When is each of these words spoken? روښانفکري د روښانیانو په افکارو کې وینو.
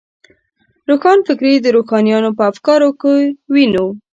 روښانفکري 0.89 1.53
د 1.61 1.67
روښانیانو 1.77 2.29
په 2.37 2.43
افکارو 2.51 2.89
کې 3.01 3.15
وینو. 3.53 3.87